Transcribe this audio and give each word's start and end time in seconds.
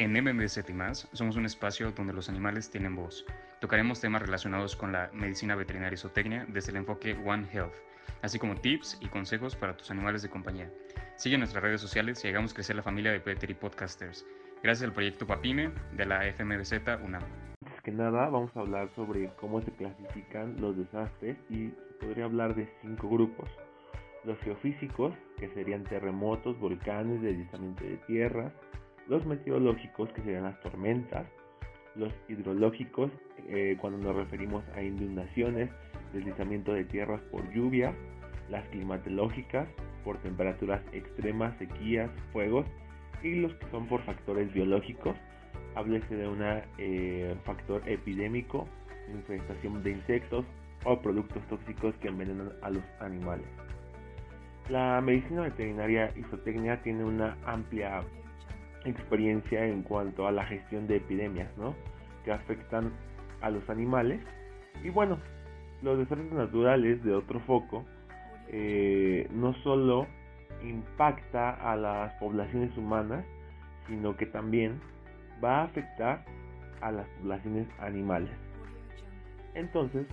En 0.00 0.14
MMZ 0.14 0.66
y 0.66 0.72
más, 0.72 1.10
somos 1.12 1.36
un 1.36 1.44
espacio 1.44 1.92
donde 1.92 2.14
los 2.14 2.30
animales 2.30 2.70
tienen 2.70 2.96
voz. 2.96 3.26
Tocaremos 3.60 4.00
temas 4.00 4.22
relacionados 4.22 4.74
con 4.74 4.92
la 4.92 5.10
medicina 5.12 5.54
veterinaria 5.54 5.92
y 5.92 5.98
zootecnia 5.98 6.46
desde 6.48 6.70
el 6.70 6.78
enfoque 6.78 7.18
One 7.22 7.46
Health, 7.52 7.74
así 8.22 8.38
como 8.38 8.54
tips 8.54 8.96
y 9.02 9.08
consejos 9.08 9.56
para 9.56 9.76
tus 9.76 9.90
animales 9.90 10.22
de 10.22 10.30
compañía. 10.30 10.70
Sigue 11.16 11.36
nuestras 11.36 11.62
redes 11.62 11.82
sociales 11.82 12.24
y 12.24 12.28
hagamos 12.28 12.54
crecer 12.54 12.76
la 12.76 12.82
familia 12.82 13.12
de 13.12 13.20
Petri 13.20 13.52
Podcasters. 13.52 14.24
Gracias 14.62 14.88
al 14.88 14.94
proyecto 14.94 15.26
Papime 15.26 15.70
de 15.92 16.06
la 16.06 16.24
FMBZ 16.32 16.72
UNAM. 17.04 17.22
Antes 17.62 17.82
que 17.82 17.90
nada, 17.90 18.30
vamos 18.30 18.56
a 18.56 18.60
hablar 18.60 18.88
sobre 18.96 19.28
cómo 19.38 19.60
se 19.60 19.70
clasifican 19.72 20.58
los 20.62 20.78
desastres 20.78 21.36
y 21.50 21.74
podría 22.00 22.24
hablar 22.24 22.54
de 22.54 22.72
cinco 22.80 23.10
grupos. 23.10 23.50
Los 24.24 24.38
geofísicos, 24.38 25.14
que 25.36 25.48
serían 25.48 25.84
terremotos, 25.84 26.58
volcanes, 26.58 27.20
deslizamiento 27.20 27.84
de 27.84 27.98
tierra, 28.06 28.50
los 29.08 29.24
meteorológicos, 29.26 30.10
que 30.12 30.22
serían 30.22 30.44
las 30.44 30.60
tormentas, 30.60 31.26
los 31.96 32.12
hidrológicos, 32.28 33.10
eh, 33.48 33.76
cuando 33.80 33.98
nos 33.98 34.16
referimos 34.16 34.64
a 34.74 34.82
inundaciones, 34.82 35.70
deslizamiento 36.12 36.72
de 36.72 36.84
tierras 36.84 37.20
por 37.30 37.48
lluvia, 37.52 37.94
las 38.48 38.66
climatológicas, 38.68 39.68
por 40.04 40.18
temperaturas 40.18 40.82
extremas, 40.92 41.56
sequías, 41.58 42.10
fuegos, 42.32 42.66
y 43.22 43.34
los 43.36 43.52
que 43.54 43.66
son 43.70 43.86
por 43.86 44.02
factores 44.02 44.52
biológicos, 44.52 45.16
háblese 45.74 46.14
de 46.14 46.28
un 46.28 46.40
eh, 46.78 47.34
factor 47.44 47.82
epidémico, 47.86 48.66
infestación 49.12 49.82
de 49.82 49.92
insectos 49.92 50.44
o 50.84 50.98
productos 51.00 51.42
tóxicos 51.48 51.94
que 51.96 52.08
envenenan 52.08 52.52
a 52.62 52.70
los 52.70 52.82
animales. 53.00 53.46
La 54.68 55.00
medicina 55.00 55.42
veterinaria 55.42 56.12
y 56.16 56.22
zootecnia 56.24 56.80
tiene 56.82 57.04
una 57.04 57.36
amplia 57.44 58.02
experiencia 58.84 59.66
en 59.66 59.82
cuanto 59.82 60.26
a 60.26 60.32
la 60.32 60.44
gestión 60.46 60.86
de 60.86 60.96
epidemias, 60.96 61.50
¿no? 61.56 61.74
Que 62.24 62.32
afectan 62.32 62.92
a 63.40 63.50
los 63.50 63.68
animales. 63.68 64.20
Y 64.82 64.90
bueno, 64.90 65.18
los 65.82 65.98
desastres 65.98 66.32
naturales 66.32 67.02
de 67.04 67.14
otro 67.14 67.40
foco 67.40 67.84
eh, 68.48 69.28
no 69.32 69.54
solo 69.62 70.06
impacta 70.62 71.50
a 71.50 71.76
las 71.76 72.12
poblaciones 72.14 72.76
humanas, 72.76 73.24
sino 73.88 74.16
que 74.16 74.26
también 74.26 74.80
va 75.42 75.60
a 75.60 75.64
afectar 75.64 76.24
a 76.80 76.90
las 76.92 77.06
poblaciones 77.20 77.66
animales. 77.78 78.32
Entonces, 79.54 80.06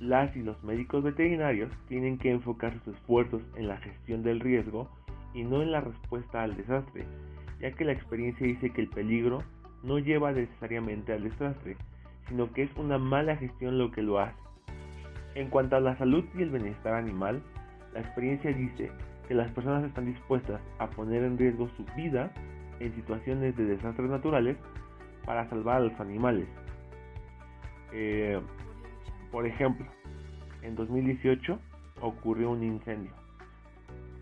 las 0.00 0.34
y 0.36 0.42
los 0.42 0.62
médicos 0.64 1.02
veterinarios 1.04 1.70
tienen 1.88 2.18
que 2.18 2.30
enfocar 2.30 2.74
sus 2.84 2.94
esfuerzos 2.96 3.42
en 3.56 3.68
la 3.68 3.76
gestión 3.78 4.22
del 4.22 4.40
riesgo 4.40 4.88
y 5.34 5.44
no 5.44 5.62
en 5.62 5.72
la 5.72 5.80
respuesta 5.80 6.42
al 6.42 6.56
desastre, 6.56 7.04
ya 7.62 7.70
que 7.70 7.84
la 7.84 7.92
experiencia 7.92 8.46
dice 8.46 8.70
que 8.70 8.82
el 8.82 8.88
peligro 8.88 9.42
no 9.82 9.98
lleva 9.98 10.32
necesariamente 10.32 11.12
al 11.12 11.22
desastre, 11.22 11.76
sino 12.28 12.52
que 12.52 12.64
es 12.64 12.76
una 12.76 12.98
mala 12.98 13.36
gestión 13.36 13.78
lo 13.78 13.92
que 13.92 14.02
lo 14.02 14.18
hace. 14.18 14.36
En 15.34 15.48
cuanto 15.48 15.76
a 15.76 15.80
la 15.80 15.96
salud 15.96 16.24
y 16.36 16.42
el 16.42 16.50
bienestar 16.50 16.94
animal, 16.94 17.40
la 17.94 18.00
experiencia 18.00 18.52
dice 18.52 18.90
que 19.28 19.34
las 19.34 19.50
personas 19.52 19.84
están 19.84 20.06
dispuestas 20.06 20.60
a 20.78 20.88
poner 20.90 21.22
en 21.22 21.38
riesgo 21.38 21.70
su 21.76 21.84
vida 21.96 22.32
en 22.80 22.94
situaciones 22.96 23.56
de 23.56 23.64
desastres 23.64 24.10
naturales 24.10 24.56
para 25.24 25.48
salvar 25.48 25.76
a 25.76 25.84
los 25.84 26.00
animales. 26.00 26.48
Eh, 27.92 28.40
por 29.30 29.46
ejemplo, 29.46 29.86
en 30.62 30.74
2018 30.74 31.58
ocurrió 32.00 32.50
un 32.50 32.64
incendio 32.64 33.12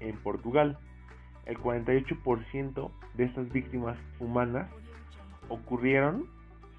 en 0.01 0.17
Portugal 0.19 0.79
el 1.47 1.59
48% 1.59 2.91
de 3.15 3.25
estas 3.25 3.51
víctimas 3.53 3.99
humanas 4.19 4.69
ocurrieron, 5.49 6.27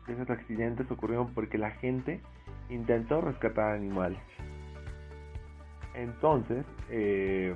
de 0.08 0.14
esos 0.14 0.30
accidentes 0.30 0.90
ocurrieron 0.90 1.34
porque 1.34 1.58
la 1.58 1.72
gente 1.72 2.22
intentó 2.70 3.22
rescatar 3.22 3.76
animales. 3.76 4.20
Entonces, 5.94 6.66
eh, 6.90 7.54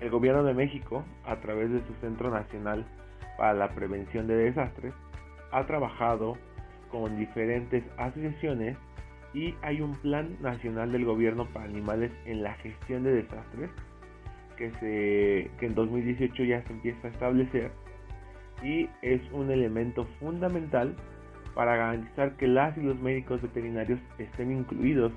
el 0.00 0.10
gobierno 0.10 0.42
de 0.42 0.54
México, 0.54 1.04
a 1.24 1.36
través 1.36 1.70
de 1.70 1.80
su 1.86 1.94
Centro 2.00 2.30
Nacional 2.30 2.84
para 3.38 3.54
la 3.54 3.68
Prevención 3.70 4.26
de 4.26 4.36
Desastres, 4.36 4.92
ha 5.52 5.64
trabajado 5.66 6.36
con 6.90 7.16
diferentes 7.16 7.84
asociaciones 7.96 8.76
y 9.32 9.54
hay 9.62 9.80
un 9.80 9.94
plan 9.96 10.36
nacional 10.40 10.92
del 10.92 11.04
gobierno 11.04 11.46
para 11.52 11.64
animales 11.66 12.12
en 12.24 12.42
la 12.42 12.54
gestión 12.54 13.02
de 13.02 13.14
desastres 13.14 13.70
que, 14.56 14.70
se, 14.72 15.50
que 15.58 15.66
en 15.66 15.74
2018 15.74 16.44
ya 16.44 16.62
se 16.62 16.72
empieza 16.72 17.08
a 17.08 17.10
establecer 17.10 17.70
y 18.64 18.88
es 19.02 19.20
un 19.32 19.50
elemento 19.50 20.06
fundamental 20.18 20.96
para 21.54 21.76
garantizar 21.76 22.36
que 22.36 22.48
las 22.48 22.76
y 22.76 22.82
los 22.82 22.98
médicos 22.98 23.40
veterinarios 23.42 24.00
estén 24.18 24.50
incluidos 24.50 25.12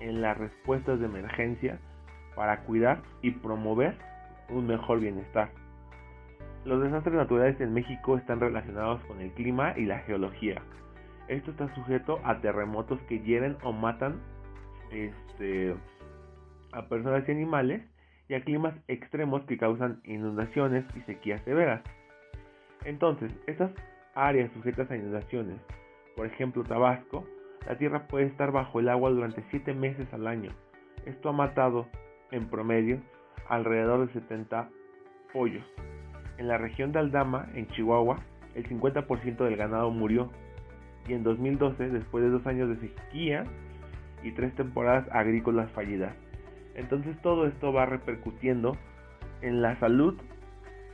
en 0.00 0.22
las 0.22 0.38
respuestas 0.38 1.00
de 1.00 1.06
emergencia 1.06 1.78
para 2.34 2.60
cuidar 2.60 3.02
y 3.22 3.32
promover 3.32 3.96
un 4.48 4.66
mejor 4.66 5.00
bienestar. 5.00 5.50
Los 6.64 6.82
desastres 6.82 7.14
naturales 7.14 7.60
en 7.60 7.74
México 7.74 8.16
están 8.16 8.40
relacionados 8.40 9.04
con 9.04 9.20
el 9.20 9.30
clima 9.32 9.74
y 9.76 9.84
la 9.84 9.98
geología. 10.00 10.62
Esto 11.28 11.50
está 11.50 11.74
sujeto 11.74 12.20
a 12.24 12.40
terremotos 12.40 13.00
que 13.02 13.20
hieren 13.20 13.56
o 13.62 13.72
matan 13.72 14.20
este, 14.90 15.74
a 16.72 16.88
personas 16.88 17.28
y 17.28 17.32
animales 17.32 17.82
y 18.28 18.34
a 18.34 18.42
climas 18.42 18.74
extremos 18.88 19.42
que 19.44 19.58
causan 19.58 20.00
inundaciones 20.04 20.84
y 20.96 21.00
sequías 21.02 21.42
severas. 21.44 21.82
Entonces, 22.84 23.32
estas 23.46 23.70
áreas 24.14 24.52
sujetas 24.52 24.90
a 24.90 24.96
inundaciones, 24.96 25.60
por 26.16 26.26
ejemplo 26.26 26.64
Tabasco, 26.64 27.26
la 27.66 27.78
tierra 27.78 28.06
puede 28.06 28.26
estar 28.26 28.52
bajo 28.52 28.80
el 28.80 28.88
agua 28.88 29.10
durante 29.10 29.42
7 29.50 29.72
meses 29.74 30.06
al 30.12 30.26
año. 30.26 30.50
Esto 31.06 31.30
ha 31.30 31.32
matado, 31.32 31.86
en 32.30 32.48
promedio, 32.48 33.00
alrededor 33.48 34.06
de 34.06 34.12
70 34.12 34.68
pollos. 35.32 35.64
En 36.38 36.48
la 36.48 36.58
región 36.58 36.92
de 36.92 36.98
Aldama, 36.98 37.48
en 37.54 37.66
Chihuahua, 37.68 38.18
el 38.54 38.68
50% 38.68 39.36
del 39.36 39.56
ganado 39.56 39.90
murió. 39.90 40.30
Y 41.06 41.12
en 41.12 41.22
2012, 41.22 41.90
después 41.90 42.24
de 42.24 42.30
dos 42.30 42.46
años 42.46 42.68
de 42.68 42.88
sequía 42.88 43.44
y 44.22 44.32
tres 44.32 44.54
temporadas 44.54 45.06
agrícolas 45.12 45.70
fallidas, 45.72 46.14
entonces 46.74 47.16
todo 47.22 47.46
esto 47.46 47.72
va 47.72 47.86
repercutiendo 47.86 48.76
en 49.42 49.62
la 49.62 49.78
salud 49.80 50.18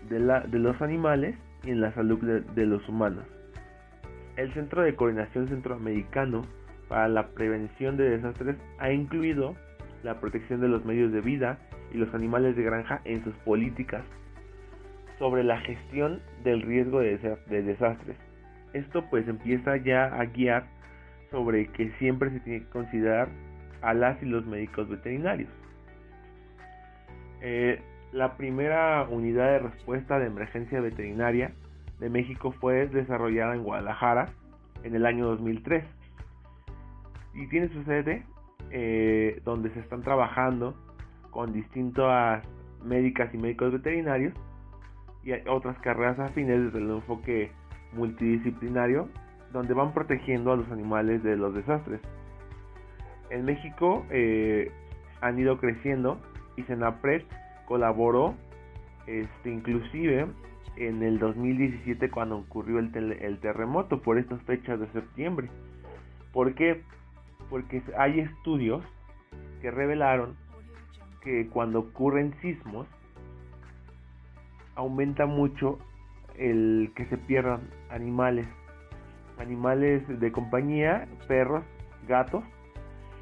de, 0.08 0.18
los 0.18 0.82
animales 0.82 1.36
y 1.64 1.70
en 1.70 1.80
la 1.80 1.92
salud 1.94 2.18
de, 2.20 2.66
los 2.66 2.88
humanos. 2.88 3.24
El 4.36 4.52
Centro 4.54 4.82
de 4.82 4.94
Coordinación 4.94 5.48
Centroamericano 5.48 6.42
para 6.88 7.08
la 7.08 7.28
Prevención 7.28 7.96
de 7.96 8.10
Desastres 8.10 8.56
ha 8.78 8.90
incluido 8.90 9.54
la 10.02 10.20
protección 10.20 10.60
de 10.60 10.68
los 10.68 10.84
medios 10.84 11.12
de 11.12 11.20
vida 11.20 11.58
y 11.92 11.98
los 11.98 12.12
animales 12.14 12.56
de 12.56 12.62
granja 12.62 13.00
en 13.04 13.22
sus 13.24 13.34
políticas 13.36 14.02
sobre 15.18 15.44
la 15.44 15.60
gestión 15.60 16.20
del 16.42 16.62
riesgo 16.62 17.00
de, 17.00 17.18
desastres. 17.48 18.16
Esto 18.72 19.04
pues 19.10 19.28
empieza 19.28 19.76
ya 19.76 20.06
a 20.06 20.24
guiar 20.24 20.64
sobre 21.30 21.66
que 21.66 21.90
siempre 21.98 22.30
se 22.30 22.40
tiene 22.40 22.60
que 22.60 22.70
considerar 22.70 23.28
a 23.82 23.92
las 23.92 24.22
y 24.22 24.26
los 24.26 24.46
médicos 24.46 24.88
veterinarios. 24.88 25.50
Eh, 27.42 27.80
la 28.12 28.36
primera 28.36 29.06
unidad 29.08 29.46
de 29.52 29.58
respuesta 29.60 30.18
de 30.18 30.26
emergencia 30.26 30.80
veterinaria 30.80 31.52
de 32.00 32.10
México 32.10 32.52
fue 32.52 32.86
desarrollada 32.88 33.54
en 33.54 33.62
Guadalajara 33.62 34.30
en 34.82 34.94
el 34.94 35.06
año 35.06 35.26
2003 35.26 35.84
y 37.34 37.46
tiene 37.48 37.68
su 37.68 37.84
sede 37.84 38.24
eh, 38.70 39.40
donde 39.44 39.70
se 39.70 39.80
están 39.80 40.02
trabajando 40.02 40.74
con 41.30 41.52
distintas 41.52 42.44
médicas 42.84 43.32
y 43.34 43.38
médicos 43.38 43.72
veterinarios 43.72 44.34
y 45.22 45.32
otras 45.48 45.78
carreras 45.80 46.18
afines 46.18 46.64
desde 46.64 46.78
el 46.78 46.90
enfoque 46.90 47.52
multidisciplinario 47.92 49.08
donde 49.52 49.74
van 49.74 49.92
protegiendo 49.92 50.52
a 50.52 50.56
los 50.56 50.70
animales 50.70 51.22
de 51.22 51.36
los 51.36 51.54
desastres. 51.54 52.00
En 53.30 53.44
México 53.44 54.06
eh, 54.10 54.72
han 55.20 55.38
ido 55.38 55.58
creciendo 55.58 56.20
y 56.56 56.62
Senapred 56.64 57.22
colaboró 57.70 58.34
este, 59.06 59.48
inclusive 59.48 60.26
en 60.74 61.04
el 61.04 61.20
2017 61.20 62.10
cuando 62.10 62.38
ocurrió 62.38 62.80
el, 62.80 62.92
el 63.12 63.38
terremoto 63.38 64.02
por 64.02 64.18
estas 64.18 64.42
fechas 64.42 64.80
de 64.80 64.88
septiembre. 64.88 65.48
¿Por 66.32 66.56
qué? 66.56 66.82
Porque 67.48 67.80
hay 67.96 68.18
estudios 68.18 68.82
que 69.62 69.70
revelaron 69.70 70.34
que 71.22 71.46
cuando 71.46 71.78
ocurren 71.78 72.34
sismos 72.40 72.88
aumenta 74.74 75.26
mucho 75.26 75.78
el 76.38 76.90
que 76.96 77.06
se 77.06 77.18
pierdan 77.18 77.60
animales, 77.88 78.48
animales 79.38 80.02
de 80.08 80.32
compañía, 80.32 81.06
perros, 81.28 81.62
gatos, 82.08 82.42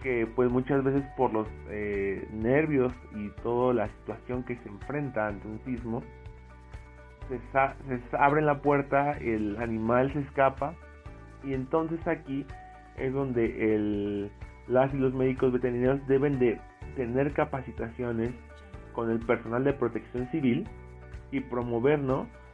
que 0.02 0.26
pues 0.34 0.50
muchas 0.50 0.82
veces 0.84 1.04
por 1.16 1.32
los 1.32 1.48
eh, 1.68 2.26
nervios 2.32 2.92
y 3.14 3.28
toda 3.42 3.74
la 3.74 3.88
situación 3.88 4.44
que 4.44 4.56
se 4.56 4.68
enfrenta 4.68 5.28
ante 5.28 5.46
un 5.48 5.60
sismo, 5.64 6.02
se, 7.28 7.38
se 7.98 8.16
abre 8.16 8.40
la 8.40 8.62
puerta, 8.62 9.12
el 9.18 9.56
animal 9.60 10.12
se 10.12 10.20
escapa 10.20 10.74
y 11.44 11.54
entonces 11.54 12.06
aquí 12.06 12.46
es 12.96 13.12
donde 13.12 13.74
el, 13.74 14.30
las 14.66 14.92
y 14.92 14.98
los 14.98 15.14
médicos 15.14 15.52
veterinarios 15.52 16.06
deben 16.06 16.38
de 16.38 16.58
tener 16.96 17.32
capacitaciones 17.32 18.32
con 18.92 19.10
el 19.10 19.20
personal 19.20 19.64
de 19.64 19.72
protección 19.72 20.28
civil 20.30 20.66
y 21.30 21.40
promover 21.40 22.00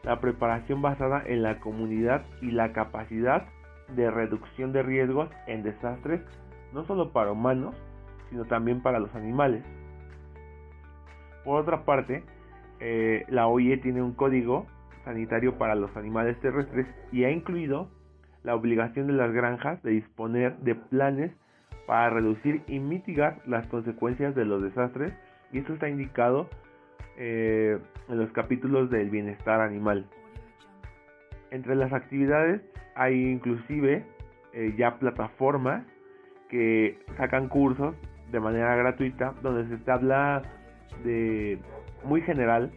la 0.02 0.20
preparación 0.20 0.82
basada 0.82 1.22
en 1.26 1.42
la 1.42 1.60
comunidad 1.60 2.22
y 2.42 2.50
la 2.50 2.72
capacidad 2.72 3.46
de 3.94 4.10
reducción 4.10 4.72
de 4.72 4.82
riesgos 4.82 5.30
en 5.46 5.62
desastres, 5.62 6.20
no 6.74 6.84
solo 6.84 7.12
para 7.12 7.32
humanos, 7.32 7.74
sino 8.30 8.44
también 8.44 8.82
para 8.82 8.98
los 8.98 9.14
animales. 9.14 9.64
Por 11.44 11.60
otra 11.60 11.84
parte, 11.84 12.24
eh, 12.80 13.24
la 13.28 13.46
OIE 13.46 13.76
tiene 13.78 14.02
un 14.02 14.12
código 14.12 14.66
sanitario 15.04 15.56
para 15.56 15.74
los 15.74 15.96
animales 15.96 16.38
terrestres 16.40 16.86
y 17.12 17.24
ha 17.24 17.30
incluido 17.30 17.88
la 18.42 18.54
obligación 18.54 19.06
de 19.06 19.12
las 19.12 19.32
granjas 19.32 19.82
de 19.82 19.92
disponer 19.92 20.56
de 20.58 20.74
planes 20.74 21.32
para 21.86 22.10
reducir 22.10 22.62
y 22.66 22.78
mitigar 22.78 23.40
las 23.46 23.66
consecuencias 23.68 24.34
de 24.34 24.44
los 24.44 24.62
desastres 24.62 25.12
y 25.52 25.58
esto 25.58 25.74
está 25.74 25.88
indicado 25.88 26.48
eh, 27.16 27.78
en 28.08 28.18
los 28.18 28.30
capítulos 28.32 28.90
del 28.90 29.10
bienestar 29.10 29.60
animal. 29.60 30.06
Entre 31.50 31.76
las 31.76 31.92
actividades 31.92 32.62
hay 32.96 33.30
inclusive 33.30 34.04
eh, 34.52 34.74
ya 34.76 34.98
plataformas 34.98 35.84
que 36.54 36.96
sacan 37.16 37.48
cursos 37.48 37.96
de 38.30 38.38
manera 38.38 38.76
gratuita 38.76 39.34
donde 39.42 39.76
se 39.76 39.90
habla 39.90 40.42
de 41.02 41.58
muy 42.04 42.22
general 42.22 42.70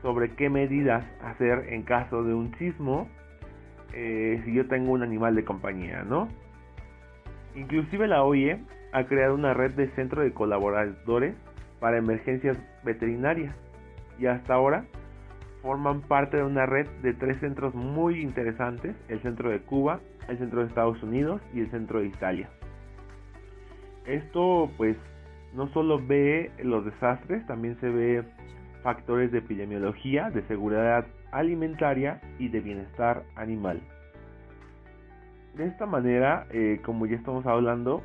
sobre 0.00 0.30
qué 0.30 0.48
medidas 0.48 1.04
hacer 1.22 1.66
en 1.74 1.82
caso 1.82 2.24
de 2.24 2.32
un 2.32 2.56
sismo 2.56 3.06
eh, 3.92 4.40
si 4.46 4.54
yo 4.54 4.66
tengo 4.66 4.92
un 4.92 5.02
animal 5.02 5.34
de 5.34 5.44
compañía, 5.44 6.04
¿no? 6.04 6.28
Inclusive 7.54 8.08
la 8.08 8.22
OIE 8.22 8.64
ha 8.92 9.04
creado 9.04 9.34
una 9.34 9.52
red 9.52 9.72
de 9.72 9.90
centro 9.90 10.22
de 10.22 10.32
colaboradores 10.32 11.34
para 11.80 11.98
emergencias 11.98 12.56
veterinarias 12.82 13.54
y 14.18 14.24
hasta 14.24 14.54
ahora 14.54 14.86
forman 15.60 16.00
parte 16.00 16.38
de 16.38 16.44
una 16.44 16.64
red 16.64 16.88
de 17.02 17.12
tres 17.12 17.38
centros 17.40 17.74
muy 17.74 18.22
interesantes, 18.22 18.96
el 19.10 19.20
centro 19.20 19.50
de 19.50 19.58
Cuba, 19.60 20.00
el 20.28 20.38
centro 20.38 20.60
de 20.60 20.68
Estados 20.68 21.02
Unidos 21.02 21.42
y 21.52 21.60
el 21.60 21.70
centro 21.70 22.00
de 22.00 22.06
Italia. 22.06 22.48
Esto 24.08 24.70
pues 24.78 24.96
no 25.54 25.68
solo 25.68 26.04
ve 26.04 26.50
los 26.62 26.84
desastres, 26.84 27.46
también 27.46 27.78
se 27.80 27.88
ve 27.90 28.24
factores 28.82 29.30
de 29.30 29.38
epidemiología, 29.38 30.30
de 30.30 30.42
seguridad 30.48 31.06
alimentaria 31.30 32.20
y 32.38 32.48
de 32.48 32.60
bienestar 32.60 33.22
animal. 33.36 33.80
De 35.56 35.66
esta 35.66 35.84
manera, 35.84 36.46
eh, 36.50 36.80
como 36.84 37.04
ya 37.06 37.16
estamos 37.16 37.44
hablando, 37.44 38.02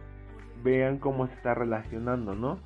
vean 0.64 0.98
cómo 0.98 1.28
se 1.28 1.34
está 1.36 1.54
relacionando, 1.54 2.36
¿no? 2.36 2.60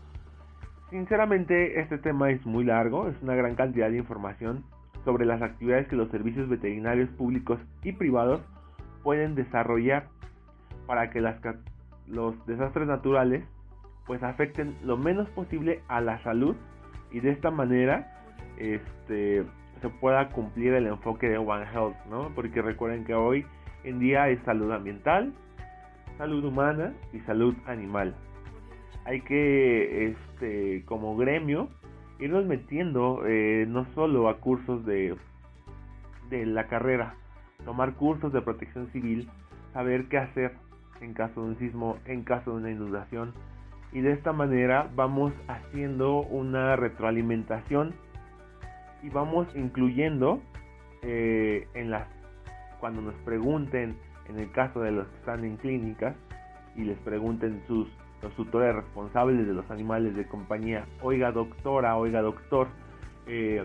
Sinceramente, 0.90 1.80
este 1.80 2.00
tema 2.00 2.32
es 2.32 2.44
muy 2.46 2.64
largo, 2.64 3.08
es 3.08 3.22
una 3.22 3.36
gran 3.36 3.56
cantidad 3.56 3.90
de 3.90 3.98
información 3.98 4.64
sobre 5.06 5.26
las 5.26 5.42
actividades 5.44 5.88
que 5.88 5.96
los 5.96 6.10
servicios 6.10 6.50
veterinarios 6.50 7.10
públicos 7.12 7.60
y 7.84 7.92
privados 7.92 8.42
pueden 9.04 9.36
desarrollar 9.36 10.08
para 10.88 11.12
que 11.12 11.22
los 12.08 12.46
desastres 12.46 12.88
naturales 12.88 13.44
pues 14.06 14.24
afecten 14.24 14.76
lo 14.84 14.98
menos 14.98 15.30
posible 15.30 15.82
a 15.88 16.02
la 16.02 16.22
salud 16.24 16.56
y 17.12 17.20
de 17.20 17.32
esta 17.32 17.52
manera 17.52 18.12
este 18.58 19.46
se 19.82 19.90
pueda 19.90 20.30
cumplir 20.30 20.74
el 20.74 20.88
enfoque 20.88 21.30
de 21.30 21.38
One 21.38 21.66
Health, 21.72 21.96
¿no? 22.10 22.32
Porque 22.34 22.62
recuerden 22.62 23.06
que 23.06 23.14
hoy 23.14 23.46
en 23.84 24.00
día 24.00 24.30
es 24.30 24.40
salud 24.44 24.72
ambiental, 24.72 25.34
salud 26.18 26.44
humana 26.44 26.94
y 27.14 27.20
salud 27.22 27.56
animal. 27.68 28.16
Hay 29.06 29.22
que, 29.22 30.08
este, 30.08 30.84
como 30.86 31.16
gremio, 31.16 31.70
irnos 32.20 32.46
metiendo 32.46 33.22
eh, 33.26 33.66
no 33.68 33.86
solo 33.94 34.30
a 34.30 34.40
cursos 34.40 34.86
de, 34.86 35.16
de 36.30 36.46
la 36.46 36.68
carrera, 36.68 37.16
tomar 37.64 37.94
cursos 37.94 38.34
de 38.34 38.42
protección 38.42 38.92
civil, 38.92 39.30
saber 39.74 40.08
qué 40.10 40.18
hacer 40.18 40.56
en 41.02 41.14
caso 41.14 41.42
de 41.42 41.50
un 41.50 41.60
sismo, 41.60 41.98
en 42.06 42.24
caso 42.24 42.52
de 42.52 42.58
una 42.58 42.72
inundación. 42.72 43.34
Y 43.92 44.02
de 44.02 44.12
esta 44.12 44.34
manera 44.34 44.90
vamos 44.96 45.34
haciendo 45.48 46.22
una 46.22 46.76
retroalimentación 46.76 47.94
y 49.04 49.10
vamos 49.10 49.48
incluyendo 49.56 50.42
eh, 51.02 51.68
en 51.74 51.92
las 51.92 52.08
cuando 52.80 53.02
nos 53.02 53.16
pregunten 53.26 53.98
en 54.28 54.40
el 54.40 54.52
caso 54.52 54.82
de 54.82 54.92
los 54.92 55.08
que 55.08 55.16
están 55.18 55.46
en 55.46 55.58
clínicas 55.58 56.16
y 56.76 56.82
les 56.82 56.98
pregunten 57.00 57.62
sus 57.68 57.88
los 58.22 58.34
tutores 58.36 58.76
responsables 58.76 59.48
de 59.48 59.54
los 59.54 59.70
animales 59.70 60.16
de 60.16 60.26
compañía 60.28 60.86
oiga 61.02 61.32
doctora 61.32 61.96
oiga 61.98 62.22
doctor 62.22 62.68
eh, 63.28 63.64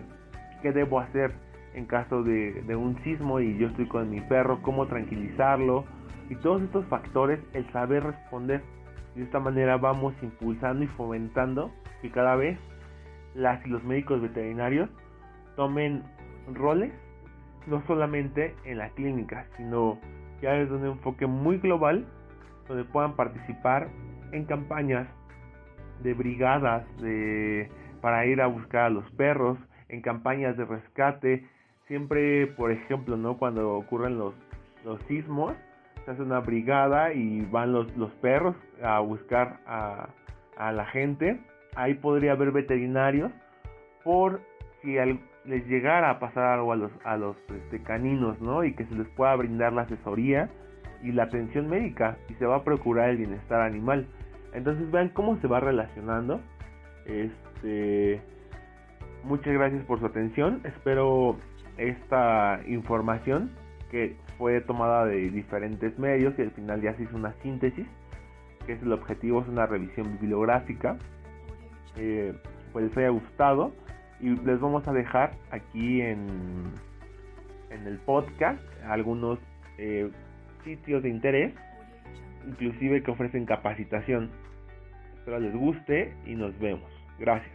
qué 0.61 0.73
debo 0.73 1.01
hacer 1.01 1.33
en 1.75 1.87
caso 1.87 2.23
de, 2.23 2.63
de 2.63 2.77
un 2.77 3.03
sismo 3.03 3.41
y 3.41 3.57
yo 3.59 3.69
estoy 3.69 3.87
con 3.87 4.11
mi 4.11 4.21
perro 4.21 4.61
cómo 4.63 4.87
tranquilizarlo 4.87 5.85
y 6.29 6.37
todos 6.37 6.63
estos 6.63 6.87
factores 6.87 7.41
el 7.53 7.71
saber 7.73 8.05
responder. 8.05 8.63
De 9.15 9.23
esta 9.23 9.41
manera 9.41 9.77
vamos 9.77 10.15
impulsando 10.23 10.85
y 10.85 10.87
fomentando 10.89 11.71
que 12.01 12.11
cada 12.11 12.37
vez 12.37 12.59
las 13.35 13.65
y 13.67 13.71
los 13.71 13.85
médicos 13.85 14.21
veterinarios 14.21 14.89
tomen 15.57 16.03
roles 16.53 16.93
no 17.67 17.83
solamente 17.87 18.55
en 18.65 18.79
la 18.79 18.91
clínica, 18.91 19.47
sino 19.57 19.99
ya 20.41 20.53
desde 20.53 20.75
un 20.75 20.87
enfoque 20.87 21.27
muy 21.27 21.59
global 21.59 22.07
donde 22.69 22.85
puedan 22.85 23.15
participar 23.15 23.89
en 24.33 24.45
campañas 24.45 25.07
de 26.03 26.15
brigadas 26.15 26.85
de, 27.01 27.69
para 28.01 28.27
ir 28.27 28.41
a 28.41 28.47
buscar 28.47 28.85
a 28.85 28.91
los 28.91 29.09
perros, 29.13 29.59
en 29.89 30.01
campañas 30.01 30.57
de 30.57 30.65
rescate, 30.65 31.47
siempre 31.93 32.47
por 32.47 32.73
ejemplo, 32.73 33.19
¿no? 33.19 33.37
cuando 33.37 33.77
ocurren 33.77 34.17
los, 34.17 34.33
los 34.83 34.99
sismos, 35.03 35.53
se 36.07 36.11
hace 36.11 36.23
una 36.23 36.41
brigada 36.41 37.13
y 37.13 37.43
van 37.51 37.75
los, 37.75 37.95
los 37.99 38.11
perros 38.13 38.57
a 38.83 38.99
buscar 39.01 39.61
a, 39.67 40.09
a 40.57 40.73
la 40.73 40.87
gente. 40.87 41.39
Ahí 41.77 41.93
podría 41.93 42.33
haber 42.33 42.51
veterinarios 42.51 43.31
por 44.05 44.41
si 44.81 44.97
les 45.45 45.67
llegara 45.67 46.09
a 46.09 46.19
pasar 46.19 46.45
algo 46.45 46.73
a 46.73 46.77
los, 46.77 46.91
a 47.05 47.19
los 47.19 47.37
este, 47.55 47.83
caninos, 47.83 48.41
¿no? 48.41 48.65
Y 48.65 48.73
que 48.75 48.87
se 48.87 48.95
les 48.95 49.09
pueda 49.09 49.37
brindar 49.37 49.75
la 49.75 49.83
asesoría 49.83 50.49
y 51.03 51.13
la 51.13 51.25
atención 51.25 51.69
médica 51.69 52.17
y 52.31 52.35
se 52.37 52.47
va 52.47 52.57
a 52.57 52.65
procurar 52.65 53.11
el 53.11 53.19
bienestar 53.19 53.61
animal. 53.61 54.07
Entonces 54.55 54.91
vean 54.91 55.11
cómo 55.11 55.39
se 55.43 55.47
va 55.47 55.61
relacionando. 55.61 56.41
Este, 57.05 58.23
muchas 59.25 59.53
gracias 59.53 59.85
por 59.85 60.01
su 60.01 60.07
atención. 60.07 60.63
Espero 60.65 61.37
esta 61.77 62.61
información 62.67 63.51
que 63.91 64.17
fue 64.39 64.61
tomada 64.63 65.05
de 65.07 65.31
diferentes 65.31 65.99
medios 65.99 66.35
y 66.39 66.43
al 66.43 66.51
final 66.53 66.81
ya 66.81 66.95
se 66.97 67.05
hizo 67.05 67.17
una 67.17 67.35
síntesis, 67.43 67.87
que 68.67 68.73
es 68.73 68.83
el 68.83 68.93
objetivo, 68.93 69.43
es 69.43 69.49
una 69.49 69.67
revisión 69.67 70.19
bibliográfica. 70.19 70.97
Eh, 71.97 72.35
pues 72.73 72.87
les 72.87 72.97
haya 72.97 73.11
gustado 73.11 73.73
y 74.21 74.31
les 74.31 74.61
vamos 74.61 74.87
a 74.89 74.93
dejar 74.93 75.37
aquí 75.51 76.01
en, 76.01 76.73
en 77.71 77.87
el 77.87 77.99
podcast 77.99 78.63
algunos 78.87 79.39
eh, 79.79 80.11
sitios 80.65 81.03
de 81.03 81.11
interés, 81.11 81.55
inclusive 82.47 83.03
que 83.03 83.11
ofrecen 83.11 83.45
capacitación. 83.45 84.31
Espero 85.19 85.39
les 85.39 85.55
guste 85.55 86.15
y 86.25 86.35
nos 86.35 86.59
vemos. 86.59 86.91
Gracias. 87.19 87.53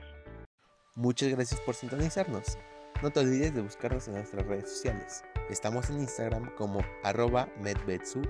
Muchas 0.95 1.29
gracias 1.29 1.59
por 1.61 1.75
sintonizarnos. 1.75 2.57
No 3.03 3.11
te 3.11 3.19
olvides 3.19 3.53
de 3.53 3.61
buscarnos 3.61 4.07
en 4.07 4.15
nuestras 4.15 4.43
redes 4.47 4.71
sociales. 4.71 5.23
Estamos 5.51 5.87
en 5.91 5.99
Instagram 5.99 6.49
como 6.55 6.79
arroba 7.03 7.47
medvetsu, 7.61 8.23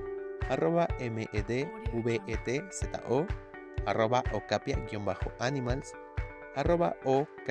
arroba 0.49 0.89
medvetzo, 0.99 1.67
arroba 3.85 4.23
ocapia-animals, 4.33 5.93
arroba 6.55 6.97
ok 7.05 7.49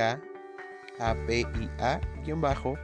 APIA-ANIMALS. 0.99 2.77